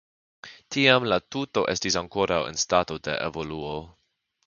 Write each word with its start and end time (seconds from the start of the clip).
Tiam 0.75 1.05
la 1.13 1.19
tuto 1.35 1.65
estis 1.75 1.99
ankoraŭ 2.03 2.43
en 2.53 2.61
stato 2.65 3.01
de 3.09 3.19
evoluo. 3.31 3.81